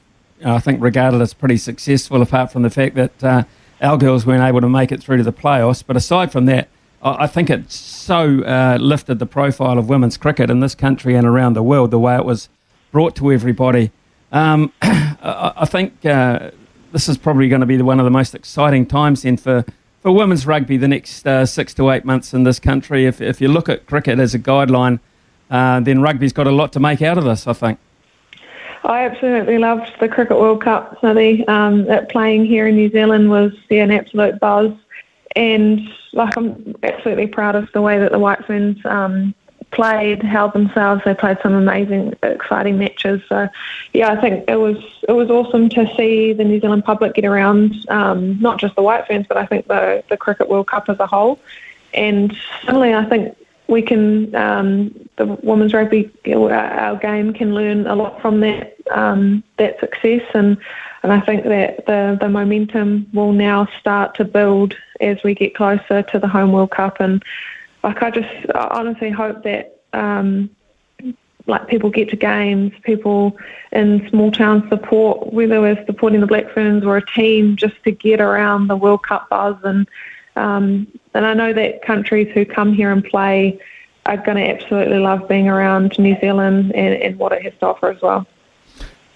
I 0.54 0.60
think 0.60 0.82
regarded 0.82 1.22
as 1.22 1.34
pretty 1.34 1.58
successful, 1.58 2.22
apart 2.22 2.52
from 2.52 2.62
the 2.62 2.70
fact 2.70 2.96
that 2.96 3.24
uh, 3.24 3.44
our 3.82 3.98
girls 3.98 4.26
weren't 4.26 4.44
able 4.44 4.62
to 4.62 4.70
make 4.70 4.92
it 4.92 5.02
through 5.02 5.18
to 5.18 5.24
the 5.24 5.34
playoffs. 5.34 5.84
But 5.86 5.98
aside 5.98 6.32
from 6.32 6.46
that, 6.46 6.70
I, 7.02 7.24
I 7.24 7.28
think 7.28 7.50
it 7.50 7.72
so 7.72 8.44
uh, 8.44 8.78
lifted 8.80 9.20
the 9.20 9.26
profile 9.26 9.78
of 9.78 9.90
women's 9.90 10.18
cricket 10.18 10.50
in 10.50 10.60
this 10.60 10.76
country 10.76 11.16
and 11.16 11.26
around 11.26 11.54
the 11.54 11.64
world 11.64 11.92
the 11.92 12.00
way 12.00 12.16
it 12.16 12.26
was 12.26 12.50
brought 12.92 13.16
to 13.18 13.32
everybody. 13.32 13.92
Um, 14.32 14.72
I, 14.82 15.54
I, 15.58 15.66
think 15.66 16.06
uh, 16.06 16.52
this 16.92 17.10
is 17.10 17.18
probably 17.18 17.50
going 17.50 17.62
to 17.62 17.68
be 17.68 17.82
one 17.82 18.00
of 18.00 18.06
the 18.06 18.12
most 18.12 18.36
exciting 18.36 18.86
times 18.86 19.24
then 19.24 19.38
for, 19.38 19.66
for 20.02 20.12
women's 20.12 20.46
rugby 20.46 20.78
the 20.78 20.88
next 20.88 21.26
uh, 21.26 21.46
six 21.46 21.74
to 21.76 21.90
eight 21.90 22.06
months 22.06 22.34
in 22.34 22.44
this 22.44 22.60
country. 22.60 23.06
If, 23.06 23.20
if 23.20 23.42
you 23.42 23.48
look 23.48 23.68
at 23.68 23.86
cricket 23.88 24.20
as 24.20 24.34
a 24.34 24.40
guideline, 24.40 25.00
uh, 25.50 25.80
then 25.80 26.02
rugby's 26.02 26.34
got 26.34 26.48
a 26.48 26.52
lot 26.52 26.72
to 26.74 26.80
make 26.80 27.02
out 27.02 27.18
of 27.18 27.24
this, 27.24 27.48
I 27.48 27.54
think. 27.54 27.80
I 28.86 29.06
absolutely 29.06 29.58
loved 29.58 29.92
the 30.00 30.08
Cricket 30.08 30.38
World 30.38 30.62
Cup, 30.62 31.00
Smithy. 31.00 31.48
Um, 31.48 31.88
playing 32.10 32.46
here 32.46 32.68
in 32.68 32.76
New 32.76 32.92
Zealand 32.92 33.30
was 33.30 33.52
yeah, 33.70 33.84
an 33.84 33.92
absolute 33.92 34.40
buzz. 34.40 34.72
And 35.36 35.82
like 36.14 36.38
I'm 36.38 36.76
absolutely 36.84 37.28
proud 37.28 37.56
of 37.56 37.72
the 37.74 37.82
way 37.82 38.00
that 38.00 38.12
the 38.12 38.20
White 38.20 38.46
Ferns 38.46 38.78
um, 38.86 39.34
played, 39.72 40.22
held 40.22 40.54
themselves. 40.54 41.02
They 41.04 41.16
played 41.16 41.38
some 41.42 41.54
amazing, 41.54 42.14
exciting 42.22 42.78
matches. 42.78 43.22
So, 43.28 43.50
yeah, 43.94 44.12
I 44.12 44.22
think 44.22 44.48
it 44.48 44.58
was 44.58 44.78
it 45.10 45.14
was 45.14 45.32
awesome 45.32 45.68
to 45.70 45.92
see 45.98 46.34
the 46.34 46.44
New 46.44 46.60
Zealand 46.60 46.86
public 46.86 47.16
get 47.16 47.26
around, 47.26 47.74
um, 47.90 48.40
not 48.40 48.60
just 48.60 48.76
the 48.76 48.84
White 48.84 49.08
Ferns, 49.08 49.26
but 49.28 49.38
I 49.38 49.48
think 49.48 49.68
the 49.68 50.04
the 50.10 50.18
Cricket 50.18 50.48
World 50.48 50.68
Cup 50.68 50.90
as 50.90 51.00
a 51.00 51.08
whole. 51.08 51.40
And 51.94 52.36
similarly, 52.66 52.94
I 52.94 53.06
think 53.06 53.36
we 53.68 53.82
can 53.82 54.34
um, 54.36 55.08
the 55.18 55.26
women's 55.26 55.74
rugby 55.74 56.12
our 56.28 56.98
game 56.98 57.34
can 57.34 57.54
learn 57.54 57.88
a 57.88 57.96
lot 57.96 58.22
from 58.22 58.40
that 58.42 58.76
um, 58.92 59.44
that 59.58 59.80
success. 59.80 60.24
And 60.34 60.58
and 61.04 61.14
I 61.14 61.20
think 61.22 61.44
that 61.44 61.86
the 61.86 62.18
the 62.20 62.30
momentum 62.30 63.08
will 63.14 63.32
now 63.32 63.68
start 63.80 64.16
to 64.16 64.26
build 64.26 64.76
as 65.02 65.18
we 65.24 65.34
get 65.34 65.56
closer 65.56 66.04
to 66.04 66.20
the 66.20 66.28
home 66.28 66.52
World 66.52 66.72
Cup. 66.72 67.00
And 67.00 67.24
like 67.84 68.02
I 68.04 68.12
just 68.12 68.30
I 68.54 68.68
honestly 68.72 69.10
hope 69.10 69.44
that 69.44 69.80
um, 69.94 70.50
like 71.48 71.68
people 71.68 71.90
get 71.90 72.10
to 72.10 72.16
games, 72.16 72.74
people 72.84 73.38
in 73.72 74.08
small 74.10 74.32
towns 74.32 74.68
support 74.70 75.34
whether 75.34 75.62
we're 75.62 75.86
supporting 75.86 76.22
the 76.22 76.28
Black 76.28 76.52
Ferns 76.52 76.84
or 76.84 76.98
a 76.98 77.06
team 77.06 77.56
just 77.56 77.82
to 77.84 77.92
get 77.92 78.22
around 78.22 78.68
the 78.68 78.76
World 78.76 79.04
Cup 79.04 79.30
buzz 79.30 79.56
and 79.64 79.88
um, 80.36 80.88
and 81.16 81.26
I 81.26 81.34
know 81.34 81.54
that 81.54 81.82
countries 81.82 82.30
who 82.34 82.46
come 82.46 82.74
here 82.74 82.92
and 82.92 83.04
play 83.04 83.60
are 84.06 84.18
going 84.18 84.38
to 84.38 84.48
absolutely 84.48 84.98
love 84.98 85.28
being 85.28 85.48
around 85.48 85.98
New 85.98 86.20
Zealand 86.20 86.76
and, 86.76 87.02
and 87.02 87.18
what 87.18 87.32
it 87.32 87.42
has 87.42 87.54
to 87.62 87.68
offer 87.68 87.90
as 87.90 88.02
well. 88.02 88.28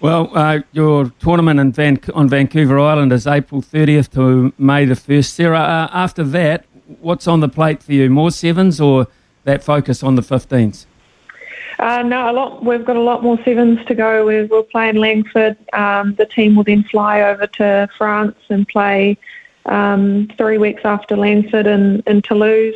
Well, 0.00 0.30
uh, 0.34 0.60
your 0.72 1.10
tournament 1.20 1.60
in 1.60 1.72
Van- 1.72 2.00
on 2.14 2.28
Vancouver 2.28 2.80
Island 2.80 3.12
is 3.12 3.26
April 3.26 3.60
30th 3.60 4.10
to 4.12 4.52
May 4.58 4.86
the 4.86 4.94
1st. 4.94 5.26
Sarah, 5.26 5.60
uh, 5.60 5.88
after 5.92 6.24
that, 6.24 6.64
what's 7.00 7.28
on 7.28 7.40
the 7.40 7.48
plate 7.48 7.82
for 7.82 7.92
you? 7.92 8.08
More 8.08 8.30
sevens 8.30 8.80
or 8.80 9.06
that 9.44 9.62
focus 9.62 10.02
on 10.02 10.14
the 10.14 10.22
15s? 10.22 10.86
Uh, 11.78 12.02
no, 12.02 12.30
a 12.30 12.32
lot. 12.32 12.64
We've 12.64 12.84
got 12.84 12.96
a 12.96 13.00
lot 13.00 13.22
more 13.22 13.38
sevens 13.44 13.78
to 13.86 13.94
go. 13.94 14.26
we 14.26 14.42
will 14.44 14.64
play 14.64 14.88
in 14.88 14.96
Langford. 14.96 15.56
Um, 15.72 16.14
the 16.14 16.26
team 16.26 16.56
will 16.56 16.64
then 16.64 16.82
fly 16.84 17.20
over 17.22 17.46
to 17.46 17.88
France 17.96 18.36
and 18.48 18.66
play 18.68 19.18
um, 19.66 20.28
three 20.36 20.58
weeks 20.58 20.82
after 20.84 21.16
Langford 21.16 21.66
in, 21.66 22.02
in 22.06 22.22
Toulouse. 22.22 22.74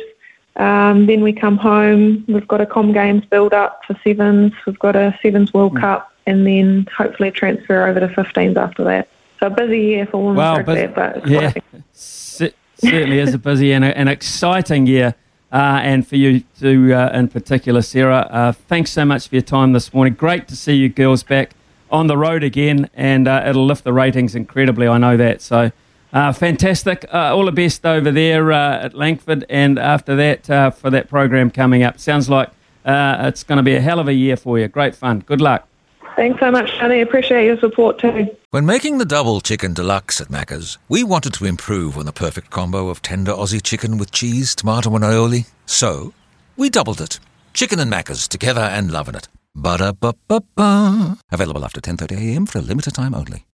Um, 0.55 1.05
then 1.05 1.21
we 1.21 1.33
come 1.33 1.57
home. 1.57 2.23
We've 2.27 2.47
got 2.47 2.61
a 2.61 2.65
Com 2.65 2.93
Games 2.93 3.25
build 3.25 3.53
up 3.53 3.81
for 3.85 3.99
sevens. 4.03 4.53
We've 4.65 4.79
got 4.79 4.95
a 4.95 5.17
sevens 5.21 5.53
World 5.53 5.73
mm. 5.75 5.81
Cup, 5.81 6.11
and 6.25 6.47
then 6.47 6.87
hopefully 6.95 7.31
transfer 7.31 7.85
over 7.85 7.99
to 7.99 8.07
15s 8.07 8.55
after 8.55 8.83
that. 8.85 9.09
So 9.39 9.47
a 9.47 9.49
busy 9.49 9.79
year 9.79 10.05
for 10.05 10.23
women's 10.23 10.37
well, 10.37 10.57
rugby, 10.57 10.87
but 10.87 11.27
yeah, 11.27 11.51
certainly 11.93 13.19
is 13.19 13.33
a 13.33 13.37
busy 13.37 13.73
and 13.73 13.83
a, 13.83 13.97
an 13.97 14.07
exciting 14.07 14.87
year. 14.87 15.15
Uh, 15.51 15.79
and 15.83 16.07
for 16.07 16.15
you 16.15 16.43
to, 16.59 16.93
uh, 16.93 17.17
in 17.17 17.27
particular, 17.27 17.81
Sarah, 17.81 18.27
uh, 18.29 18.51
thanks 18.51 18.91
so 18.91 19.05
much 19.05 19.27
for 19.27 19.35
your 19.35 19.41
time 19.41 19.73
this 19.73 19.93
morning. 19.93 20.13
Great 20.13 20.47
to 20.49 20.55
see 20.55 20.73
you 20.73 20.89
girls 20.89 21.23
back 21.23 21.51
on 21.89 22.07
the 22.07 22.17
road 22.17 22.43
again, 22.43 22.89
and 22.93 23.27
uh, 23.27 23.43
it'll 23.45 23.65
lift 23.65 23.83
the 23.83 23.93
ratings 23.93 24.35
incredibly. 24.35 24.87
I 24.87 24.97
know 24.97 25.15
that. 25.17 25.41
So 25.41 25.71
uh, 26.15 26.33
fantastic. 26.33 27.05
Uh, 27.13 27.35
all 27.35 27.45
the 27.45 27.51
best 27.51 27.85
over 27.85 28.11
there 28.11 28.51
at 28.51 28.95
Langford, 28.95 29.45
and 29.49 29.77
after 29.77 30.15
that, 30.15 30.75
for 30.77 30.89
that 30.89 31.09
program 31.09 31.51
coming 31.51 31.83
up. 31.83 31.99
Sounds 31.99 32.29
like 32.29 32.49
it's 32.85 33.43
going 33.43 33.57
to 33.57 33.63
be 33.63 33.75
a 33.75 33.81
hell 33.81 33.99
of 33.99 34.07
a 34.07 34.13
year 34.13 34.37
for 34.37 34.57
you. 34.57 34.67
Great 34.67 34.95
fun. 34.95 35.19
Good 35.19 35.41
luck. 35.41 35.67
Thanks 36.15 36.39
so 36.39 36.49
much, 36.49 36.71
Johnny. 36.77 37.01
Appreciate 37.01 37.45
your 37.45 37.59
support 37.59 37.99
too. 37.99 38.29
When 38.51 38.65
making 38.65 38.99
the 38.99 39.05
double 39.05 39.41
chicken 39.41 39.73
deluxe 39.73 40.21
at 40.21 40.29
Macca's, 40.29 40.77
we 40.87 41.03
wanted 41.03 41.33
to 41.33 41.45
improve 41.45 41.97
on 41.97 42.05
the 42.05 42.13
perfect 42.13 42.51
combo 42.51 42.87
of 42.87 43.01
tender 43.01 43.33
Aussie 43.33 43.61
chicken 43.61 43.97
with 43.97 44.11
cheese, 44.11 44.55
tomato, 44.55 44.95
and 44.95 45.03
aioli. 45.03 45.45
So, 45.65 46.13
we 46.55 46.69
doubled 46.69 47.01
it. 47.01 47.19
Chicken 47.53 47.81
and 47.81 47.91
Macca's 47.91 48.29
together 48.29 48.61
and 48.61 48.91
loving 48.91 49.15
it. 49.15 49.27
Ba-da-ba-ba-ba. 49.55 51.17
Available 51.31 51.65
after 51.65 51.81
10.30am 51.81 52.47
for 52.47 52.59
a 52.59 52.61
limited 52.61 52.93
time 52.95 53.13
only. 53.13 53.43